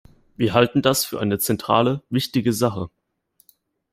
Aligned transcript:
Wir 0.35 0.55
halten 0.55 0.81
das 0.81 1.05
für 1.05 1.19
eine 1.19 1.37
zentrale, 1.37 2.01
wichtige 2.09 2.53
Sache. 2.53 2.89